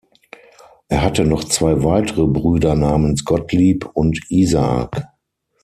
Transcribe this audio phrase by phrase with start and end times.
[0.89, 4.99] Er hatte noch zwei weitere Brüder namens Gottlieb und Isaak.